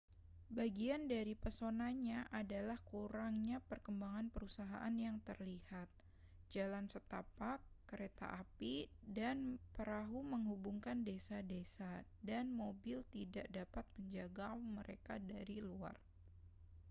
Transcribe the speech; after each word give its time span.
bagian 0.57 1.03
dari 1.13 1.33
pesonanya 1.43 2.19
adalah 2.41 2.77
kurangnya 2.91 3.57
perkembangan 3.69 4.27
perusahaan 4.35 4.95
yang 5.05 5.17
terlihat 5.27 5.85
jalan 6.53 6.85
setapak 6.93 7.59
kereta 7.89 8.27
api 8.41 8.75
dan 9.17 9.37
perahu 9.77 10.19
menghubungkan 10.33 10.97
desa-desa 11.09 11.93
dan 12.29 12.45
mobil 12.61 12.97
tidak 13.15 13.45
dapat 13.57 13.85
menjangkau 13.95 14.55
mereka 14.81 15.13
dari 15.31 15.55
luar 15.67 15.93